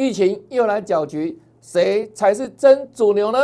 [0.00, 3.38] 疫情又来搅局，谁才是真主流呢？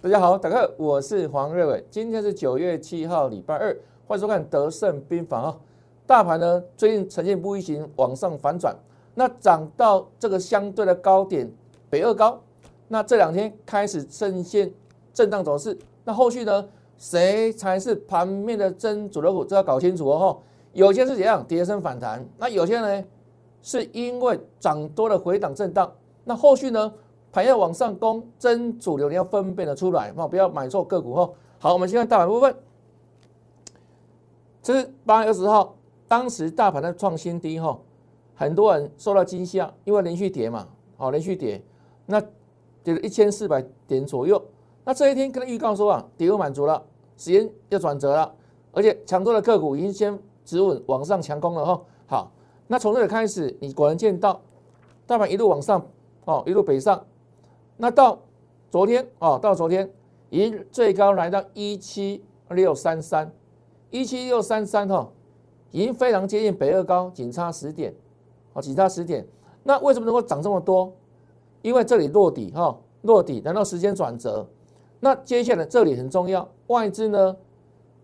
[0.00, 1.86] 大家好，大家好，我是黄瑞伟。
[1.88, 5.56] 今天是九月七号，礼拜二，欢迎收看德胜兵法啊。
[6.04, 8.76] 大盘呢最近呈现 V 型往上反转，
[9.18, 11.52] 那涨到这个相对的高点
[11.90, 12.40] 北二高，
[12.86, 14.72] 那这两天开始呈现
[15.12, 15.76] 震荡走势。
[16.04, 19.44] 那后续呢，谁才是盘面的真主流股？
[19.44, 20.38] 这要搞清楚哦。
[20.72, 23.04] 有些是怎样跌升反弹，那有些呢
[23.60, 26.92] 是因为涨多了回档震荡，那后续呢？
[27.32, 31.34] 盘要往上攻，真主流你要分辨的出来，哦，不要买错个股哦。
[31.58, 32.54] 好，我们先看大盘部分。
[34.62, 35.74] 这是八月二十号，
[36.06, 37.76] 当时大盘的创新低哈，
[38.38, 41.60] 很多人受到惊吓，因为连续跌嘛，哦，连续跌，
[42.06, 42.20] 那
[42.84, 44.40] 跌了一千四百点左右。
[44.84, 46.80] 那这一天跟他预告说啊，跌幅满足了，
[47.16, 48.32] 时间要转折了，
[48.70, 51.82] 而且强多的个股已经先止稳往上强攻了哈。
[52.06, 52.32] 好，
[52.68, 54.40] 那从这里开始，你果然见到
[55.04, 55.84] 大盘一路往上，
[56.24, 57.04] 哦，一路北上。
[57.76, 58.20] 那到
[58.70, 59.90] 昨天哦，到昨天
[60.30, 63.32] 已经最高来到一七六三三，
[63.90, 65.10] 一七六三三哈，
[65.72, 67.92] 已经非常接近北二高，仅差十点，
[68.58, 69.24] 哦，仅差十点。
[69.62, 70.92] 那为什么能够涨这么多？
[71.62, 74.46] 因为这里落底哈，落底，难道时间转折？
[75.00, 77.36] 那接下来这里很重要，外资呢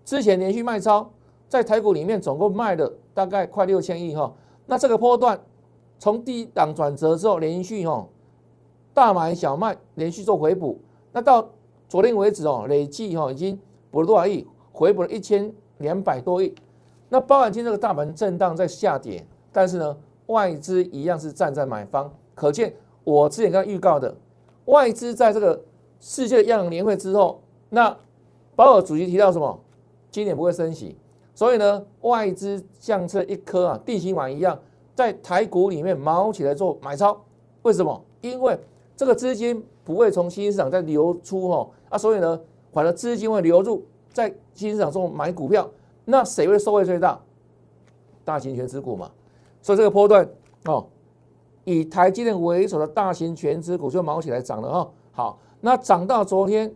[0.05, 1.11] 之前连续卖超，
[1.49, 4.33] 在台股里面总共卖了大概快六千亿哈。
[4.67, 5.41] 那这个波段
[5.99, 8.07] 从低档转折之后连续哈。
[8.93, 10.79] 大买小卖连续做回补，
[11.11, 11.49] 那到
[11.89, 13.59] 昨天为止哦，累计哈已经
[13.91, 14.47] 补了多少亿？
[14.73, 16.55] 回补了一千两百多亿。
[17.09, 24.15] 那包含今天这个大盘震荡在下跌，但是呢，外资一样是站在买方，可见我之前刚预告的，
[24.67, 25.63] 外资在这个
[26.01, 27.97] 世界央行年会之后，那
[28.57, 29.61] 保尔主席提到什么？
[30.11, 30.97] 今年不会升息，
[31.35, 34.59] 所以呢，外资像这一颗啊地心丸一样，
[34.95, 37.21] 在台股里面毛起来做买超。
[37.63, 38.01] 为什么？
[38.21, 38.59] 因为
[38.97, 42.41] 这个资金不会从新兴市场再流出哈啊，所以呢，
[42.73, 45.69] 反而资金会流入在新兴市场中买股票，
[46.05, 47.21] 那谁会受惠最大？
[48.25, 49.11] 大型全资股嘛，
[49.65, 50.29] 所以这个波段
[50.67, 50.85] 哦，
[51.65, 54.91] 以台积电为首的大型全资股就毛起来涨了哈。
[55.11, 56.71] 好，那涨到昨天，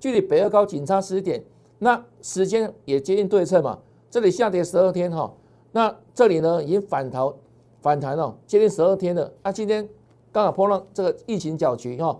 [0.00, 1.44] 距离北二高仅差十点，
[1.78, 3.78] 那时间也接近对称嘛。
[4.10, 5.32] 这里下跌十二天哈，
[5.70, 7.32] 那这里呢已经反弹
[7.80, 9.88] 反弹了，接近十二天了啊，今天。
[10.32, 12.16] 刚好碰到这个疫情搅局哈，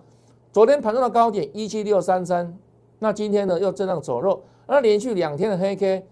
[0.51, 2.59] 昨天盘中的高点一七六三三，
[2.99, 6.05] 那今天呢又震荡走弱，那连续两天的黑 K，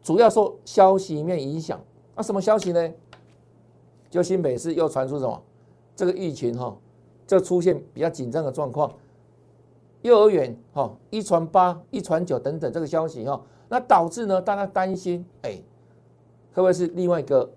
[0.00, 1.80] 主要受消息面影响。
[2.14, 2.88] 那什么消息呢？
[4.14, 5.42] 就新北市又传出什么？
[5.96, 6.72] 这个疫情哈，
[7.26, 8.88] 这出现比较紧张的状况，
[10.02, 15.60] 幼儿园哈一传八一传九等等这个消息哈，那导致呢大家担心，哎，
[16.52, 17.50] 会不会是另外一个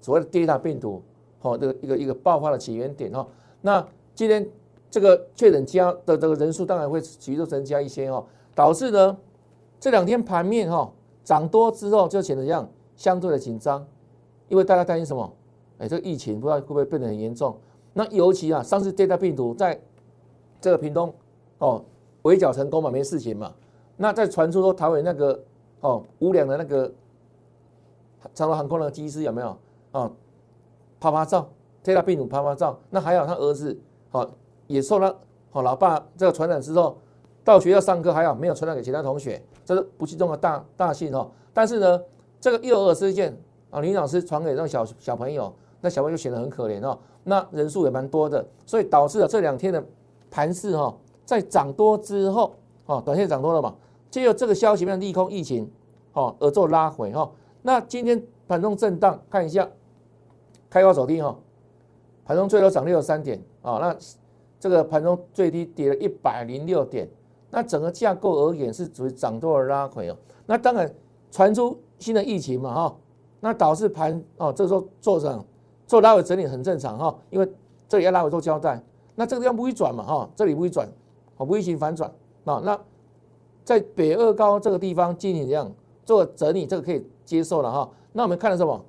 [0.00, 1.00] 所谓的第二大病毒？
[1.38, 3.24] 好，这个一个一个爆发的起源点哈，
[3.60, 4.44] 那今天
[4.90, 8.26] 这个确诊加的这个人数当然会急速增加一些哈，
[8.56, 9.16] 导致呢
[9.78, 10.92] 这两天盘面哈
[11.22, 13.86] 涨多之后就显得这样相对的紧张，
[14.48, 15.32] 因为大家担心什么？
[15.82, 17.58] 哎，这个疫情不知道会不会变得很严重？
[17.92, 19.78] 那尤其啊，上次这代病毒在
[20.60, 21.12] 这个屏东
[21.58, 21.84] 哦
[22.22, 23.52] 围剿成功嘛，没事情嘛。
[23.96, 25.42] 那再传出说台湾那个
[25.80, 26.90] 哦无良的那个
[28.32, 29.56] 长荣航空的机师有没有
[29.90, 30.08] 啊？
[31.00, 31.48] 拍拍照，
[31.82, 33.76] 贴他病毒拍拍照，那还好他儿子
[34.10, 34.30] 好
[34.68, 35.18] 也受了
[35.50, 36.96] 好老爸这个传染之后，
[37.42, 41.28] 到学校上课还好没有传染给其他同学，这是不幸中的大大幸哦。
[41.52, 42.00] 但是呢，
[42.40, 43.36] 这个幼儿事件
[43.70, 46.98] 啊，林老师传给那种小小朋友，那小朋友就显得很可怜哦。
[47.24, 49.84] 那人数也蛮多的，所以导致了这两天的
[50.30, 52.54] 盘势哈，在涨多之后
[52.86, 53.74] 哦，短线涨多了嘛，
[54.10, 55.70] 借由这个消息面利空疫情
[56.14, 57.30] 哦而做拉回哈。
[57.60, 59.68] 那今天盘中震荡，看一下。
[60.70, 61.36] 开高走低哈，
[62.24, 63.94] 盘中最多涨六十三点啊，那
[64.58, 67.06] 这个盘中最低跌了一百零六点，
[67.50, 70.16] 那整个架构而言是属于涨多而拉回哦。
[70.46, 70.90] 那当然
[71.30, 72.96] 传出新的疫情嘛哈，
[73.40, 75.44] 那导致盘哦这时候做涨
[75.92, 77.46] 做拉回整理很正常哈，因为
[77.86, 78.82] 这里要拉回做交代，
[79.14, 80.88] 那这个地方不会转嘛哈，这里不会转，
[81.36, 82.10] 哦不会行反转
[82.46, 82.80] 啊，那
[83.62, 85.70] 在北二高这个地方进行这样
[86.06, 87.90] 做整理，这个可以接受了哈。
[88.14, 88.82] 那我们看了什么？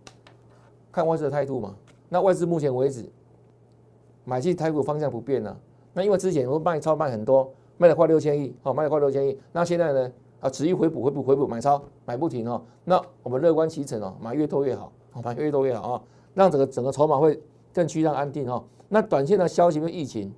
[0.94, 1.76] 看外资的态度嘛，
[2.08, 3.04] 那外资目前为止
[4.24, 5.60] 买进台股方向不变了。
[5.92, 9.38] 那因为之前我卖超卖很多，卖了快六千亿，好，卖了快六千亿。
[9.52, 10.10] 那现在呢，
[10.40, 12.64] 啊，持续回补，回补，回补，买超买不停哦。
[12.86, 14.90] 那我们乐观其成哦，买越多越好，
[15.22, 16.02] 买越多越好啊，
[16.34, 17.42] 让整个整个筹码会
[17.74, 18.64] 更趋向安定哈。
[18.90, 20.34] 那短线的消息跟疫情，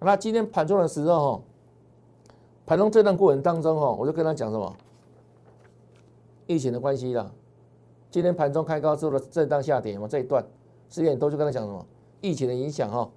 [0.00, 1.42] 那今天盘中的时候哈，
[2.66, 4.74] 盘中震荡过程当中哈，我就跟他讲什么？
[6.46, 7.30] 疫情的关系啦。
[8.10, 10.44] 今天盘中开高之后的震荡下跌嘛，这一段
[10.88, 11.84] 时间都就跟他讲什么？
[12.20, 13.10] 疫情的影响哈。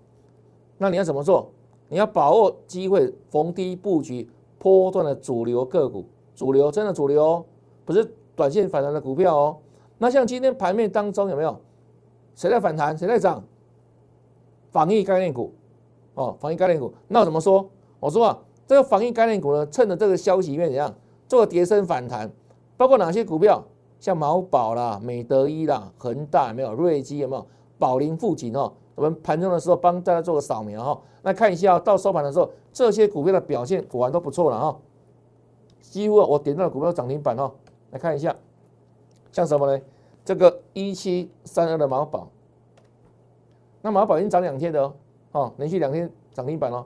[0.77, 1.51] 那你要怎么做？
[1.89, 4.29] 你要把握机会，逢低布局
[4.59, 6.05] 波段的主流个股，
[6.35, 7.45] 主流真的主流哦，
[7.85, 9.57] 不是短线反弹的股票哦。
[9.97, 11.59] 那像今天盘面当中有没有
[12.37, 13.43] 谁在反弹，谁在涨？
[14.69, 15.51] 防疫概念股
[16.13, 16.93] 哦，防疫概念股。
[17.07, 17.67] 那我怎么说？
[17.99, 18.37] 我说啊，
[18.67, 20.93] 这个防疫概念股呢，趁着这个消息面怎样
[21.27, 22.31] 做个跌升反弹，
[22.77, 23.63] 包括哪些股票？
[23.99, 26.71] 像毛宝啦、美德一啦、恒大有没有？
[26.75, 27.43] 瑞基有没有？
[27.79, 28.71] 宝林富锦哦。
[28.93, 34.77] 我们盘中的时候帮大家做个扫描哈，那看一下到收盘的时候，这些股票的表现果然都不错了哈，
[35.81, 37.51] 几乎我点到的股票涨停板哈，
[37.89, 38.35] 来看一下，
[39.31, 39.81] 像什么呢？
[40.27, 42.27] 这个一七三二的毛宝，
[43.81, 44.93] 那毛宝已经涨两天的
[45.31, 46.85] 哦，连续两天涨停板哦，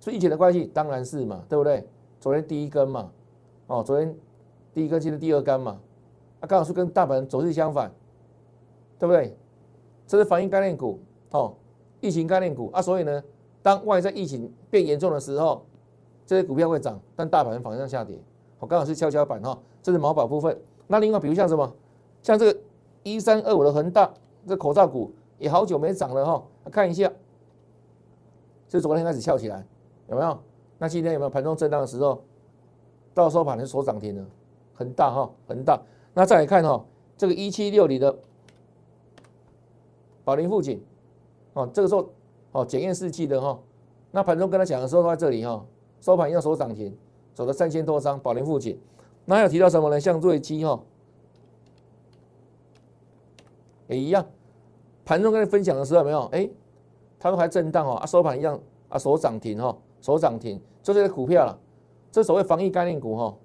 [0.00, 1.86] 是疫情的关系，当然是嘛，对不对？
[2.18, 3.12] 昨天第一根嘛，
[3.68, 4.12] 哦，昨天
[4.74, 5.78] 第一根，今天第二根嘛，
[6.40, 7.92] 啊，刚好是跟大盘走势相反，
[8.98, 9.36] 对不对？
[10.08, 10.98] 这是反映概念股。
[11.30, 11.54] 哦，
[12.00, 13.22] 疫情概念股啊，所以呢，
[13.62, 15.64] 当外在疫情变严重的时候，
[16.26, 18.18] 这些股票会涨，但大盘反向下跌。
[18.58, 20.60] 我刚好是跷跷板哈，这是毛宝部分。
[20.88, 21.72] 那另外，比如像什么，
[22.22, 22.60] 像这个
[23.02, 24.12] 一三二五的恒大，
[24.46, 26.42] 这口罩股也好久没涨了哈。
[26.70, 27.10] 看一下，
[28.68, 29.66] 就昨天开始翘起来，
[30.08, 30.38] 有没有？
[30.78, 32.22] 那今天有没有盘中震荡的时候，
[33.14, 34.24] 到收盘是所涨停了，
[34.74, 35.80] 恒大哈，恒大。
[36.14, 36.84] 那再来看哈，
[37.16, 38.16] 这个一七六里的
[40.24, 40.82] 宝林富锦。
[41.54, 42.08] 哦，这个时候
[42.52, 43.58] 哦，检验试剂的哈，
[44.12, 45.64] 那盘中跟他讲的时候都在这里哈，
[46.00, 46.96] 收盘要收涨停，
[47.34, 48.78] 走了三千多张，宝林富锦，
[49.24, 49.98] 那有提到什么呢？
[49.98, 50.80] 像瑞基哈，
[53.88, 54.24] 也一样，
[55.04, 56.20] 盘中跟你分享的时候有没有？
[56.26, 56.48] 哎，
[57.18, 58.58] 他们还震荡哦，啊，收盘一样
[58.88, 61.58] 啊，收涨停哈，收涨停，就这些股票了，
[62.12, 63.36] 这所谓防疫概念股哈，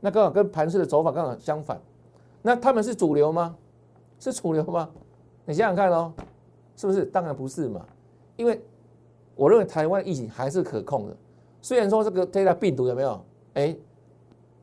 [0.00, 1.80] 那刚好跟盘市的走法刚好相反，
[2.40, 3.54] 那他们是主流吗？
[4.18, 4.88] 是主流吗？
[5.44, 6.12] 你想想看哦。
[6.74, 7.04] 是不是？
[7.04, 7.84] 当然不是嘛，
[8.34, 8.58] 因为
[9.36, 11.14] 我认为台湾疫情还是可控的。
[11.60, 13.22] 虽然说这个 Delta 病毒有没有？
[13.52, 13.76] 哎，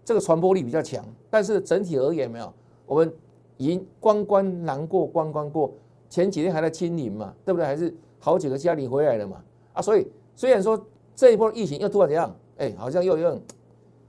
[0.03, 2.51] 这个传播力比较强，但是整体而言没有。
[2.87, 3.13] 我们
[3.59, 5.71] 迎关关难过关关过，
[6.09, 7.65] 前几天还在清零嘛，对不对？
[7.65, 9.41] 还是好几个家庭回来了嘛。
[9.71, 10.77] 啊，所以虽然说
[11.15, 12.35] 这一波疫情又突然怎样？
[12.57, 13.41] 哎，好像又有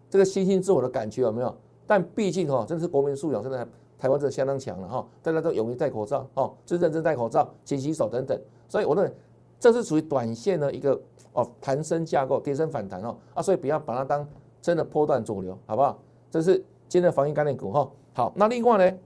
[0.09, 1.55] 这个星星自我的感觉有没有？
[1.87, 3.69] 但毕竟哈，真的是国民素养真的。
[3.99, 8.41] 台湾这相当强了哈，大家都勇于戴口罩哦，就认真戴口罩、勤洗手等等。
[8.67, 9.15] 所以我认为
[9.59, 10.99] 这是属于短线的一个
[11.35, 14.27] 哦弹升架构、跌升反弹哦啊，所以不要把它当
[14.63, 15.99] 真的波段主流，好不好？
[16.31, 16.57] 这是
[16.89, 17.91] 今天的防疫概念股哈。
[18.15, 18.99] 好，那另外呢，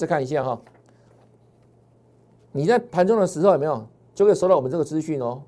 [0.00, 0.58] 再看一下哈，
[2.52, 5.42] 你在盘中的时候有没有就可以收到我们这个资讯哦？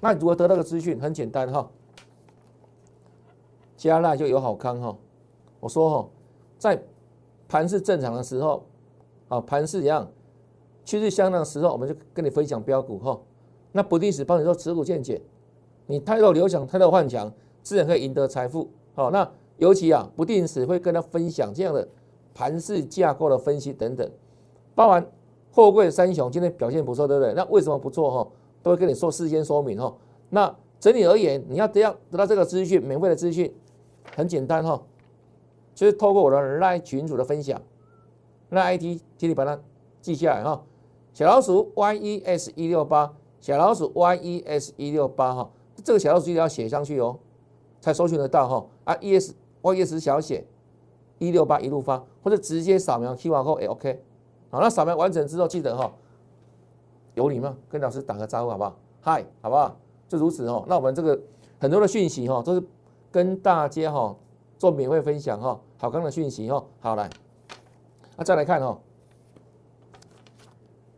[0.00, 1.00] 那如何得到个资讯？
[1.00, 1.68] 很简单哈，
[3.76, 4.96] 加辣就有好康哈。
[5.58, 6.08] 我说哈，
[6.60, 6.80] 在
[7.48, 8.64] 盘是正常的时候，
[9.26, 10.08] 啊，盘是一样，
[10.84, 13.20] 趋势相当的时候，我们就跟你分享标股哈。
[13.72, 15.20] 那不定时帮你做持股见解，
[15.86, 17.32] 你太多流想，太多幻想，
[17.64, 18.70] 自然可以赢得财富。
[18.94, 21.88] 好，那尤其啊，不定时会跟他分享这样的
[22.34, 24.10] 盘势架构的分析等等，
[24.74, 25.06] 包含
[25.52, 27.34] 货柜三雄今天表现不错，对不对？
[27.34, 28.30] 那为什么不错哈？
[28.62, 29.94] 都会跟你说事先说明哈。
[30.30, 33.52] 那整体而言，你要得要得到这个资讯，免费的资讯，
[34.16, 34.80] 很简单哈。
[35.74, 37.60] 就是透过我的赖群主的分享，
[38.50, 39.58] 赖 ID 请你把它
[40.00, 40.62] 记下来哈。
[41.14, 45.50] 小老鼠 yes 一六八，小老鼠 yes 一六八哈，
[45.82, 47.18] 这个小老鼠一定要写上去哦，
[47.80, 48.66] 才搜寻得到哈。
[48.84, 50.46] 啊，es yes 小写
[51.26, 54.02] 一六八一路发，或者直接扫描 QR code 也 OK。
[54.50, 55.92] 好，那扫描完成之后，记得哈，
[57.14, 58.76] 有礼貌跟老师打个招呼好不好？
[59.00, 59.76] 嗨，好不好？
[60.08, 60.64] 就如此哦。
[60.66, 61.18] 那我们这个
[61.58, 62.62] 很多的讯息哈，都是
[63.10, 64.16] 跟大家哈。
[64.58, 67.10] 做免费分享哈，好康的讯息哈，好来，
[68.16, 68.78] 那再来看哈，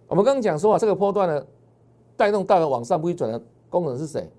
[0.07, 1.47] 我们刚刚讲说啊，这个波段呢，
[2.15, 3.41] 带动大的往上不会转的
[3.71, 4.31] 功能是谁？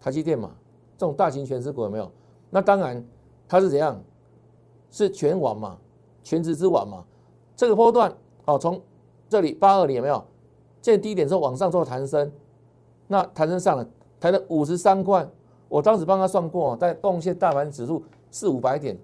[0.00, 0.52] 台积电嘛，
[0.96, 2.08] 这种大型全值股有没有？
[2.48, 3.04] 那当然
[3.48, 4.00] 它是怎样？
[4.90, 5.76] 是全网嘛，
[6.22, 7.04] 全值之网嘛。
[7.56, 8.12] 这个波段
[8.44, 8.80] 哦，从
[9.28, 10.24] 这里八二零有没有
[10.80, 12.30] 见低点之后往上做弹升？
[13.06, 13.86] 那弹升上了，
[14.20, 15.28] 弹了五十三块，
[15.68, 18.02] 我当时帮他算过，在贡献大盘指数。
[18.30, 18.94] 四五百点，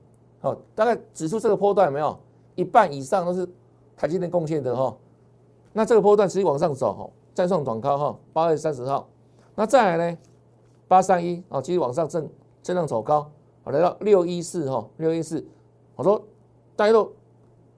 [0.43, 2.15] 好，大概指数这个波段有没有
[2.57, 3.49] 一半以上都是
[3.97, 4.95] 台积电贡献的哈？
[5.73, 9.09] 那这个波段持续往上走，再上短高哈，八月三十号，
[9.55, 10.19] 那再来呢？
[10.87, 12.29] 八三一啊，继续往上震
[12.63, 13.31] 震荡走高，
[13.63, 15.43] 好，来到六一四哈，六一四，
[15.97, 16.23] 我说
[16.77, 17.13] 带头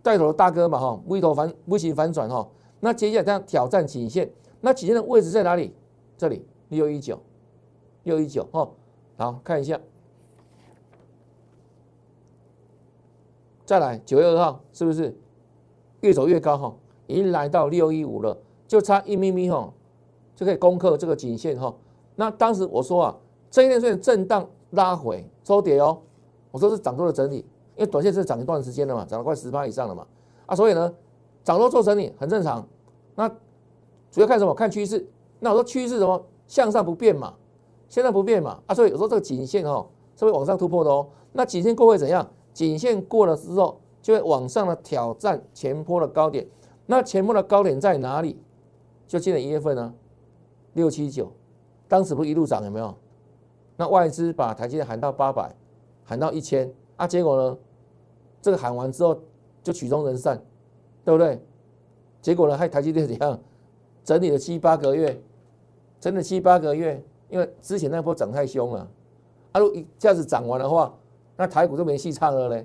[0.03, 2.49] 带头的大哥嘛哈，微头反微型反转哈，
[2.81, 4.31] 那接下来它要挑战颈线，
[4.61, 5.75] 那颈线的位置在哪里？
[6.17, 7.21] 这里六一九，
[8.05, 8.71] 六一九哦，
[9.17, 9.79] 好看一下，
[13.65, 15.15] 再来九月二号是不是
[16.01, 16.75] 越走越高哈？
[17.07, 19.73] 已经来到六一五了，就差一咪咪哈，
[20.35, 21.75] 就可以攻克这个颈线哈。
[22.15, 23.17] 那当时我说啊，
[23.51, 26.01] 这一天虽然震荡拉回收跌哦，
[26.51, 27.45] 我说是涨多的整理，
[27.77, 30.07] 因为短线是涨一段时间了嘛，涨了快十八以上了嘛，
[30.47, 30.93] 啊，所以呢，
[31.45, 32.67] 涨多做整理很正常。
[33.15, 33.29] 那
[34.11, 34.55] 主要看什么？
[34.55, 35.07] 看趋势。
[35.41, 36.25] 那我说趋势什么？
[36.47, 37.35] 向上不变嘛，
[37.89, 41.07] 向上不变嘛，啊，所以有时候这个颈线哦是会往上突破的哦。
[41.33, 42.27] 那颈线过会怎样？
[42.55, 46.47] 颈线过了之后，就会往上的挑战前坡的高点。
[46.87, 48.41] 那前坡的高点在哪里？
[49.07, 49.93] 就今年一月份呢，
[50.73, 51.31] 六七九。
[51.89, 52.95] 当时不一路涨有没有？
[53.77, 55.55] 那外资把台积电喊到八百，
[56.05, 57.59] 喊到一千啊，结果呢？
[58.47, 59.21] 这个喊完之后
[59.61, 60.41] 就曲终人散，
[61.05, 61.43] 对不对？
[62.23, 63.41] 结果呢，还台积电怎样？
[64.05, 65.21] 整理了七八个月，
[65.99, 68.89] 整理七八个月，因为之前那波涨太凶了，
[69.51, 70.95] 啊，如果一下子涨完的话，
[71.37, 72.65] 那台股就没戏唱了嘞。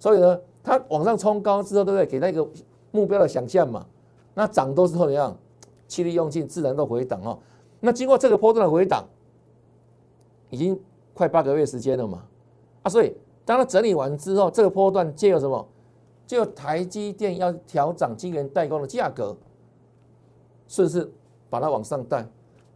[0.00, 2.04] 所以呢，它往上冲高之后，对不对？
[2.04, 2.44] 给那个
[2.90, 3.86] 目标的想象嘛，
[4.34, 5.36] 那涨多之后怎样？
[5.86, 7.38] 气力用尽，自然都回档哦。
[7.78, 9.04] 那经过这个波段的回档，
[10.50, 10.76] 已经
[11.14, 12.24] 快八个月时间了嘛，
[12.82, 13.14] 啊，所以
[13.46, 15.66] 当它整理完之后，这个波段借有什么？
[16.26, 19.34] 就台积电要调涨晶圆代工的价格，
[20.66, 21.10] 顺势
[21.48, 22.28] 把它往上带。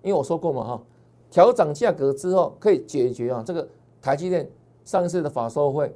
[0.03, 0.83] 因为我说过嘛，哈，
[1.31, 3.69] 调涨价格之后可以解决啊，这个
[4.01, 4.49] 台积电
[4.85, 5.93] 上市的法收会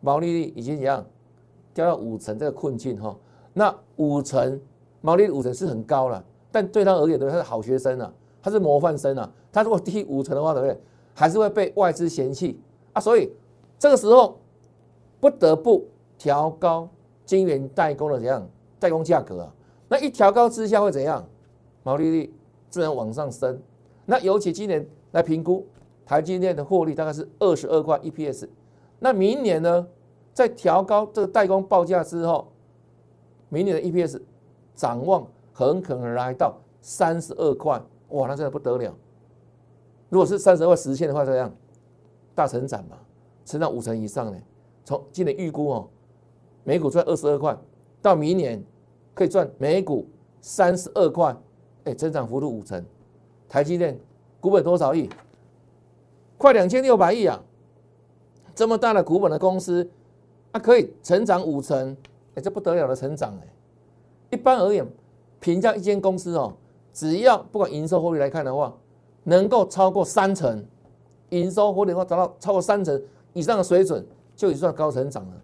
[0.00, 1.06] 毛利率已经一样
[1.72, 3.16] 掉到五成这个困境哈。
[3.54, 4.60] 那五成
[5.00, 8.12] 毛利率五成是很高了，但对他而言，对他是好学生啊。
[8.40, 10.80] 他是模范生啊，他如果低五成的话，对不对？
[11.14, 12.60] 还是会被外资嫌弃
[12.92, 13.30] 啊，所以
[13.78, 14.40] 这个时候
[15.20, 16.88] 不得不调高
[17.24, 19.54] 晶圆代工的怎样代工价格啊？
[19.88, 21.24] 那一调高之下会怎样？
[21.82, 22.34] 毛利率
[22.68, 23.60] 自然往上升。
[24.04, 25.66] 那尤其今年来评估
[26.04, 28.48] 台积电的获利大概是二十二块 EPS，
[28.98, 29.86] 那明年呢，
[30.32, 32.52] 在调高这个代工报价之后，
[33.48, 34.20] 明年的 EPS
[34.74, 37.80] 展望很可能来到三十二块。
[38.10, 38.94] 哇，那真的不得了！
[40.08, 41.54] 如果是三十块实现的话，这样
[42.34, 42.96] 大成长嘛，
[43.48, 44.38] 成长五成以上呢。
[44.84, 45.88] 从今年预估哦，
[46.64, 47.56] 每股赚二十二块，
[48.02, 48.62] 到明年
[49.14, 50.06] 可以赚每股
[50.42, 51.34] 三十二块，
[51.84, 52.84] 哎，增长幅度五成。
[53.48, 53.98] 台积电
[54.38, 55.08] 股本多少亿？
[56.36, 57.42] 快两千六百亿啊！
[58.54, 59.88] 这么大的股本的公司，
[60.52, 61.96] 它可以成长五成，
[62.34, 63.48] 哎，这不得了的成长哎。
[64.30, 64.86] 一般而言，
[65.40, 66.52] 评价一间公司哦。
[66.92, 68.76] 只要不管营收获利来看的话，
[69.24, 70.64] 能够超过三成，
[71.30, 73.00] 营收获利能够达到超过三成
[73.32, 74.04] 以上的水准，
[74.34, 75.42] 就已经算高成长了。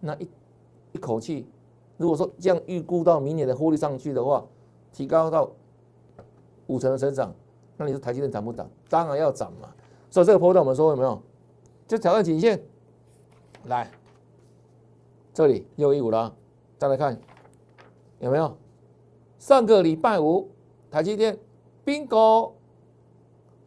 [0.00, 0.28] 那一
[0.92, 1.46] 一口气，
[1.96, 4.44] 如果说这样预估到明年的获利上去的话，
[4.92, 5.50] 提高到
[6.66, 7.34] 五成的成长，
[7.76, 8.68] 那你说台积电涨不涨？
[8.88, 9.68] 当然要涨嘛。
[10.10, 11.20] 所以这个波段我们说有没有？
[11.86, 12.62] 就挑战颈线，
[13.64, 13.90] 来
[15.32, 16.34] 这里六一五了，
[16.78, 17.18] 再来看
[18.18, 18.56] 有没有？
[19.38, 20.48] 上个礼拜五。
[20.90, 21.38] 台积电
[21.84, 22.52] 冰高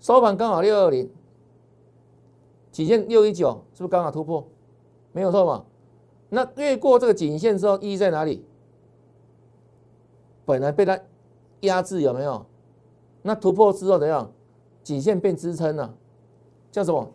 [0.01, 1.09] 收盘刚好六二零，
[2.73, 4.45] 颈线六一九，是不是刚好突破？
[5.13, 5.63] 没有错嘛？
[6.29, 8.43] 那越过这个颈线之后，意义在哪里？
[10.43, 10.99] 本来被它
[11.61, 12.45] 压制有没有？
[13.21, 14.29] 那突破之后怎样？
[14.83, 15.93] 颈线变支撑了，
[16.71, 17.07] 叫什么？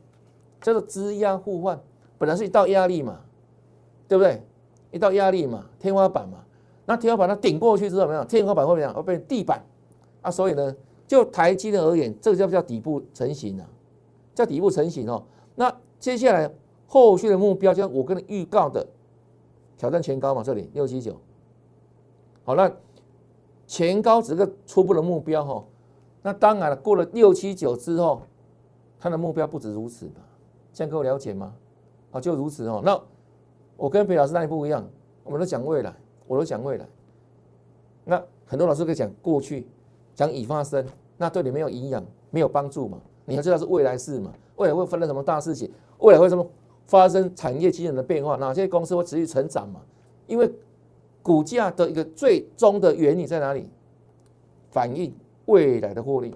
[0.63, 1.79] 叫做支压互换。
[2.19, 3.21] 本来是一道压力嘛，
[4.07, 4.41] 对不对？
[4.93, 6.39] 一道压力嘛，天花板嘛。
[6.87, 8.27] 那天花板它顶过去之后怎么样？
[8.27, 8.95] 天花板会怎样？
[8.95, 9.61] 会变地板。
[10.23, 10.75] 啊，所以呢，
[11.09, 13.67] 就台积的而言，这个叫不叫底部成型呢？
[14.35, 15.23] 叫底部成型哦。
[15.59, 16.49] 那接下来
[16.87, 18.87] 后续的目标，就像我跟你预告的，
[19.77, 21.17] 挑战前高嘛，这里六七九。
[22.45, 22.73] 好，那
[23.67, 25.65] 前高只是个初步的目标哈。
[26.23, 28.23] 那当然了，过了六七九之后，
[29.01, 30.23] 它的目标不止如此嘛。
[30.73, 31.53] 这样各位了解吗？
[32.13, 32.81] 啊，就如此哦。
[32.85, 32.97] 那
[33.77, 34.89] 我跟裴老师那里不一样，
[35.25, 35.93] 我们都讲未来，
[36.29, 36.87] 我都讲未来。
[38.05, 39.67] 那很多老师可以讲过去。
[40.15, 40.85] 讲已发生，
[41.17, 43.01] 那对你没有营养，没有帮助嘛？
[43.25, 44.33] 你要知道是未来事嘛？
[44.59, 45.69] 未来会发生什么大事情？
[45.99, 46.47] 未来会什么
[46.87, 48.37] 发生产业机能的变化？
[48.37, 49.81] 哪些公司会持续成长嘛？
[50.27, 50.49] 因为
[51.23, 53.69] 股价的一个最终的原理在哪里？
[54.71, 55.15] 反映
[55.47, 56.35] 未来的获利，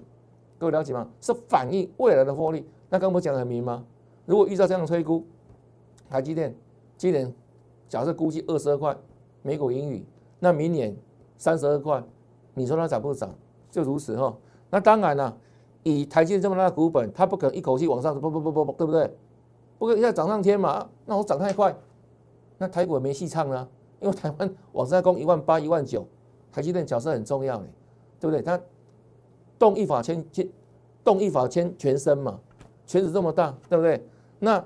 [0.58, 1.06] 各位了解吗？
[1.20, 2.66] 是反映未来的获利。
[2.88, 3.84] 那刚我讲的很明吗？
[4.24, 5.24] 如果遇到这样的推估，
[6.08, 6.54] 台积电
[6.96, 7.32] 今年
[7.88, 8.96] 假设估计二十二块
[9.42, 10.04] 每股盈余，
[10.38, 10.96] 那明年
[11.36, 12.02] 三十二块，
[12.54, 13.34] 你说它涨不涨？
[13.70, 14.36] 就如此哈，
[14.70, 15.36] 那当然了，
[15.82, 19.10] 以台积电这么大的股本，它不可能一口气往上，不不不不不，对不对？
[19.78, 21.74] 不可能一下涨上天嘛，那我涨太快，
[22.58, 23.68] 那台股也没戏唱了，
[24.00, 26.06] 因为台湾往上攻一万八、一万九，
[26.52, 27.66] 台积电角色很重要呢，
[28.20, 28.40] 对不对？
[28.42, 28.60] 它
[29.58, 30.48] 动一法牵牵，
[31.02, 32.38] 动一法牵全身嘛，
[32.86, 34.06] 圈子这么大，对不对？
[34.38, 34.64] 那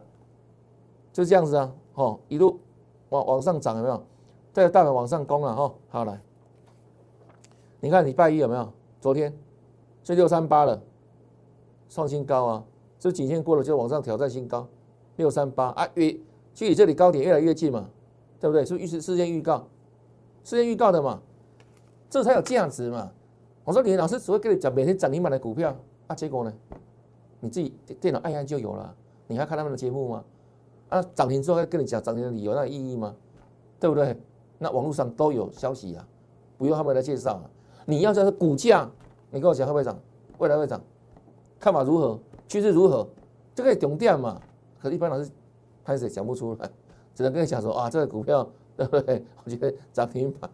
[1.12, 2.58] 就这样子啊，哦，一路
[3.08, 4.02] 往往上涨有没有？
[4.52, 6.20] 在大盘往上攻了哈，好来，
[7.80, 8.72] 你看礼拜一有没有？
[9.00, 9.32] 昨天
[10.02, 10.80] 是六三八了，
[11.88, 12.64] 创新高啊，
[12.98, 14.66] 这颈线过了就往上挑战新高，
[15.16, 16.10] 六三八啊，越
[16.54, 17.88] 距离这里高点越来越近嘛，
[18.40, 18.64] 对不对？
[18.64, 19.66] 是预示事先预告，
[20.44, 21.20] 事先预告的嘛，
[22.08, 23.12] 这才有价值嘛。
[23.64, 25.76] 我说你老师只会跟你讲每天涨停板的股票
[26.06, 26.52] 啊，结果呢，
[27.40, 28.94] 你自己电脑按按就有了，
[29.26, 30.24] 你还看他们的节目吗？
[30.88, 33.14] 啊，涨停之后再跟你讲涨停的理由，那有意义吗？
[33.80, 34.18] 对不对？
[34.58, 36.08] 那网络上都有消息啊，
[36.56, 37.50] 不用他们来介绍啊。
[37.84, 38.88] 你要是股价，
[39.30, 39.98] 你跟我讲会不会涨？
[40.38, 40.80] 未来会涨？
[41.58, 42.18] 看法如何？
[42.48, 43.06] 趋势如何？
[43.54, 44.40] 这个重点嘛。
[44.78, 45.30] 可是一般老师
[45.84, 46.70] 开始讲不出来，
[47.14, 49.24] 只能跟你讲说啊，这个股票 对不对？
[49.44, 50.50] 我觉得涨停板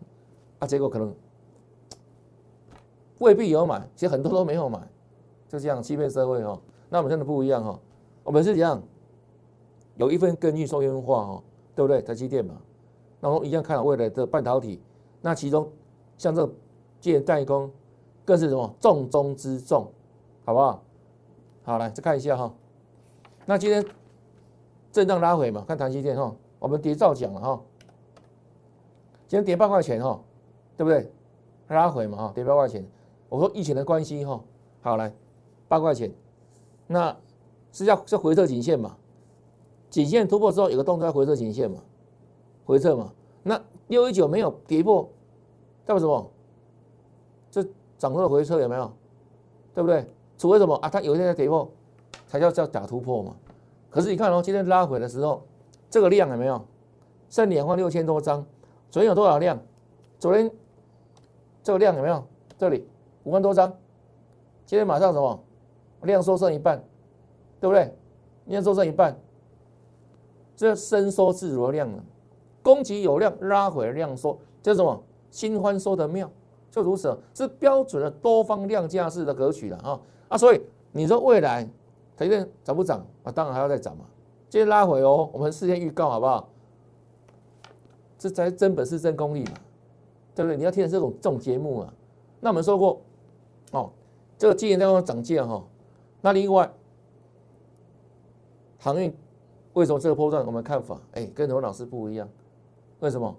[0.60, 1.14] 啊，结果可能
[3.18, 4.80] 未必有买，其实很多都没有买，
[5.48, 6.58] 就这样欺骗社会哦。
[6.88, 7.78] 那我们真的不一样哦，
[8.24, 8.82] 我们是这样，
[9.96, 11.42] 有一份根据说人话哦，
[11.74, 12.00] 对不对？
[12.00, 12.54] 台积电嘛，
[13.20, 14.80] 那我们一样看好未来的半导体，
[15.20, 15.70] 那其中
[16.16, 16.48] 像这。
[17.02, 17.68] 借代工
[18.24, 19.90] 更是什么重中之重，
[20.44, 20.80] 好不好？
[21.64, 22.52] 好，来再看一下哈。
[23.46, 23.84] 那今天
[24.90, 27.62] 震荡拉回嘛，看台积电哈，我们跌照讲了哈。
[29.28, 30.20] 今天跌八块钱哈，
[30.76, 31.10] 对不对？
[31.68, 32.84] 拉回嘛哈，跌八块钱。
[33.28, 34.42] 我说疫情的关系哈，
[34.82, 35.14] 好来
[35.68, 36.12] 八块钱，
[36.86, 37.16] 那
[37.72, 38.96] 是要是回撤颈线嘛？
[39.88, 41.78] 颈线突破之后有个动作要回撤颈线嘛？
[42.64, 43.12] 回撤嘛？
[43.42, 45.08] 那六一九没有跌破，
[45.86, 46.30] 代表什么？
[47.50, 47.62] 这
[47.98, 48.92] 涨多的回撤有没有？
[49.74, 50.06] 对不对？
[50.42, 50.88] 除非什么啊？
[50.88, 51.70] 它有一天在跌破，
[52.26, 53.36] 才叫叫假突破嘛。
[53.88, 55.40] 可是你看哦，今天拉回的时候，
[55.88, 56.60] 这个量有没有？
[57.30, 58.44] 剩两万六千多张。
[58.90, 59.56] 昨天有多少量？
[60.18, 60.50] 昨天
[61.62, 62.24] 这个量有没有？
[62.58, 62.88] 这里
[63.22, 63.72] 五万多张。
[64.66, 65.44] 今天马上什么？
[66.02, 66.82] 量缩剩一半，
[67.60, 67.96] 对不对？
[68.46, 69.16] 量缩剩一半，
[70.56, 72.02] 这伸缩自如的量呢？
[72.64, 75.00] 供给有量，拉回量缩，叫什么？
[75.30, 76.28] 新欢说的妙。
[76.68, 80.00] 就如此，是标准的多方量价式的格局了啊
[80.32, 80.38] 啊！
[80.38, 81.62] 所以你说未来
[82.16, 83.30] 台积电涨不涨啊？
[83.30, 84.06] 当然还要再涨嘛。
[84.48, 86.48] 接着拉回哦，我们事先预告好不好？
[88.18, 89.52] 这才真本事、真功力嘛，
[90.34, 90.56] 对不对？
[90.56, 91.92] 你要听这种这种节目啊。
[92.40, 93.02] 那我们说过
[93.72, 93.90] 哦，
[94.38, 95.62] 这个今年在光涨价哈。
[96.22, 96.72] 那另外
[98.78, 99.14] 航运
[99.74, 102.26] 为什么这个波段我们看法哎跟罗老师不一样？
[103.00, 103.36] 为什么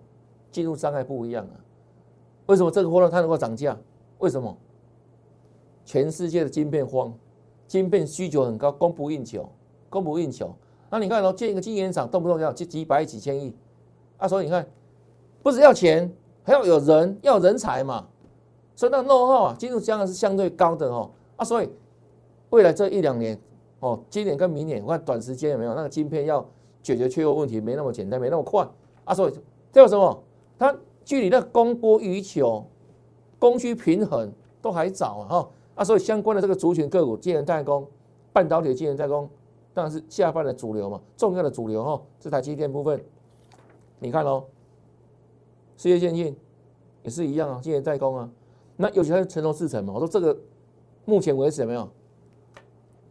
[0.52, 1.58] 进入障碍不一样啊？
[2.46, 3.10] 为什么这个波段？
[3.10, 3.76] 它能够涨价？
[4.20, 4.56] 为什么？
[5.86, 7.14] 全世界的晶片荒，
[7.68, 9.48] 晶片需求很高，供不应求，
[9.90, 10.54] 供不应求。
[10.90, 13.56] 那你看哦，建一个晶圆厂动不动要几几百几千亿，
[14.18, 14.66] 啊，所以你看，
[15.42, 16.12] 不是要钱，
[16.44, 18.08] 还要有人，要人才嘛。
[18.76, 21.10] 所以那 know how 啊，进入将来是相对高的哦。
[21.36, 21.70] 啊，所以
[22.50, 23.40] 未来这一两年
[23.80, 26.46] 哦，今年跟明年，我看短时间有没有那个晶片要
[26.82, 28.68] 解决缺货问题，没那么简单，没那么快。
[29.06, 29.34] 啊，所以
[29.72, 30.24] 这有什么？
[30.58, 30.76] 它。
[31.06, 32.66] 距离那供过于求、
[33.38, 35.28] 供需平衡都还早啊！
[35.28, 37.88] 哈啊，所以相关的这个族群个股，晶圆代工、
[38.32, 39.30] 半导体的晶圆代工，
[39.74, 42.02] 当然是下半的主流嘛，重要的主流哈。
[42.20, 43.04] 这台机电部分，
[44.00, 44.44] 你看哦，
[45.78, 46.36] 世界先进
[47.04, 48.30] 也是一样啊，晶圆代工啊。
[48.76, 50.38] 那尤其是成熟制程嘛，我说这个
[51.06, 51.90] 目前为止有没有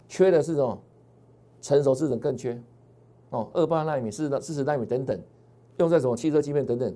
[0.08, 0.78] 缺的是什么？
[1.60, 2.60] 成熟制程更缺
[3.30, 5.20] 哦，二八纳米、四十四十纳米等等，
[5.76, 6.92] 用在什么汽车晶片等等。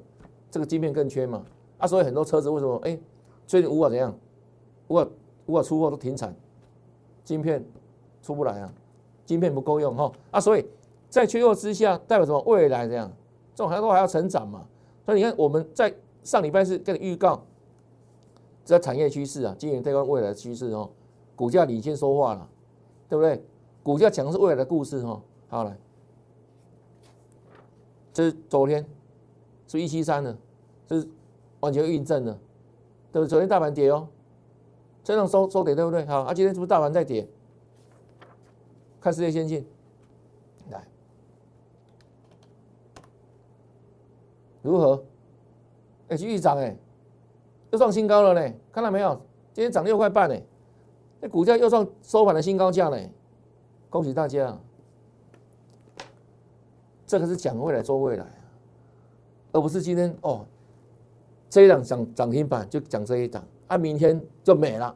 [0.50, 1.44] 这个晶片更缺嘛？
[1.79, 2.98] 啊，所以很多车子为什么哎，
[3.46, 4.12] 最近无法怎样，
[4.88, 5.09] 无法
[5.46, 6.35] 如果出货都停产，
[7.24, 7.64] 晶片
[8.22, 8.72] 出不来啊，
[9.24, 10.66] 晶片不够用哈啊，所以
[11.09, 12.38] 在缺货之下，代表什么？
[12.42, 13.11] 未来这样，
[13.54, 14.66] 这种还都还要成长嘛？
[15.04, 17.42] 所以你看我们在上礼拜是跟你预告，
[18.64, 20.90] 这产业趋势啊，经营对方未来的趋势哦，
[21.35, 22.48] 股价领先说话了，
[23.09, 23.42] 对不对？
[23.82, 25.22] 股价讲的是未来的故事哈。
[25.48, 25.76] 好来，
[28.12, 28.85] 这是昨天
[29.68, 30.37] 是一七三的。
[30.88, 31.04] 是
[31.59, 32.32] 完全印证的，
[33.11, 33.28] 对不对？
[33.28, 34.06] 昨天大盘跌哦，
[35.07, 36.05] 这样收收跌，对不对？
[36.07, 37.25] 好，啊，今天是不是大盘在跌？
[39.01, 39.64] 看世界先进，
[40.69, 40.85] 来
[44.62, 45.05] 如何？
[46.09, 46.77] 哎，继续涨哎，
[47.71, 49.14] 又创新高了呢，看到没有？
[49.53, 50.37] 今天涨六块半呢，
[51.21, 52.99] 那股价又创收盘的新高价呢，
[53.88, 54.59] 恭喜大家！
[57.07, 58.27] 这个是讲未来做未来
[59.53, 60.45] 而不是今天哦。
[61.49, 64.94] 这一档涨涨停板就讲这一档，啊，明天就没了，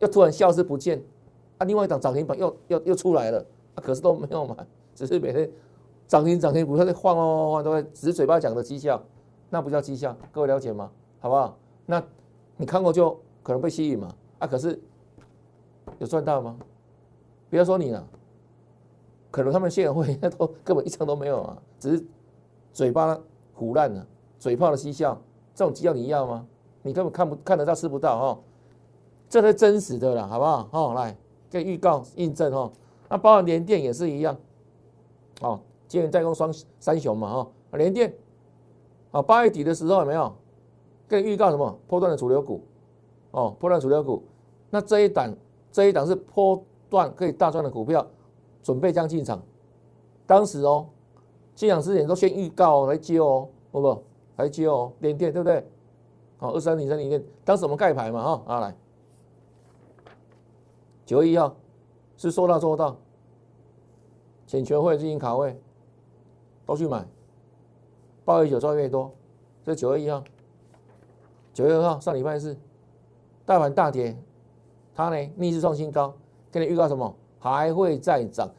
[0.00, 1.02] 又突然消失不见，
[1.58, 3.38] 啊，另外一档涨停板又又又出来了，
[3.74, 4.54] 啊，可是都没有买，
[4.94, 5.50] 只是每天
[6.06, 9.02] 涨停涨停股票在晃晃晃晃，都在只是嘴巴讲的绩效，
[9.48, 10.90] 那不叫绩效，各位了解吗？
[11.20, 11.56] 好不好？
[11.86, 12.02] 那
[12.56, 14.78] 你看过就可能被吸引嘛，啊，可是
[15.98, 16.58] 有赚到吗？
[17.48, 18.06] 不要说你了，
[19.30, 22.04] 可能他们现在会 都根本一张都没有啊，只是
[22.72, 23.18] 嘴巴
[23.54, 24.06] 胡烂了，
[24.38, 25.20] 嘴炮的嬉笑，
[25.54, 26.46] 这种绩效你要吗？
[26.82, 28.38] 你根本看不看得到吃不到哦，
[29.28, 30.68] 这是真实的了，好不好？
[30.72, 31.16] 哦，来
[31.50, 32.70] 给预告印证哦，
[33.08, 34.36] 那包含联电也是一样，
[35.40, 38.12] 哦，今年代工双三雄嘛，哦，联电，
[39.10, 40.32] 啊，八月底的时候有没有？
[41.08, 42.62] 跟预告什么波段的主流股，
[43.32, 44.22] 哦，波段主流股，
[44.70, 45.34] 那这一档
[45.70, 48.06] 这一档是波段可以大赚的股票，
[48.62, 49.42] 准备将进场。
[50.26, 50.86] 当时哦，
[51.54, 54.02] 进场之前都先预告哦来接哦，不不
[54.36, 55.68] 来接哦，连电对不对？
[56.42, 58.74] 好，二三零三零电，当时我们盖牌嘛，哈啊来，
[61.06, 61.54] 九月一号
[62.16, 62.96] 是说到做到，
[64.44, 65.56] 请全会进行卡位，
[66.66, 67.06] 都去买，
[68.24, 69.12] 八月九赚越多，
[69.62, 70.24] 这九月一号。
[71.54, 72.56] 九月二号上礼拜四，
[73.46, 74.18] 大盘大跌，
[74.96, 76.12] 它呢逆势创新高，
[76.50, 77.14] 跟你预告什么？
[77.38, 78.50] 还会再涨，